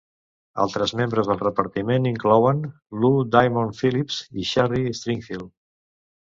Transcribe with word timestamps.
Altres 0.61 0.93
membres 1.01 1.27
del 1.31 1.41
repartiment 1.41 2.07
inclouen 2.11 2.63
Lou 3.03 3.19
Diamond 3.37 3.77
Phillips 3.83 4.19
i 4.45 4.49
Sherry 4.55 4.83
Stringfield. 5.03 5.55